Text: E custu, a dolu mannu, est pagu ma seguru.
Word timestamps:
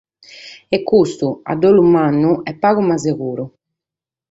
E 0.75 0.77
custu, 0.89 1.27
a 1.51 1.53
dolu 1.61 1.83
mannu, 1.93 2.31
est 2.49 2.59
pagu 2.63 2.81
ma 2.89 2.97
seguru. 3.05 3.45